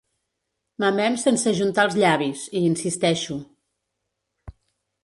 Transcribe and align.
Mamem 0.83 1.17
sense 1.23 1.51
ajuntar 1.53 1.85
els 1.89 1.99
llavis, 2.05 2.47
hi 2.57 2.65
insisteixo. 2.71 3.39